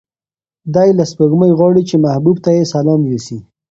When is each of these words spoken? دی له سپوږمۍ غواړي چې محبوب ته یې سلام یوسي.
دی 0.73 0.89
له 0.97 1.03
سپوږمۍ 1.11 1.51
غواړي 1.59 1.83
چې 1.89 1.95
محبوب 2.05 2.37
ته 2.45 2.49
یې 2.57 2.63
سلام 2.73 3.01
یوسي. 3.11 3.37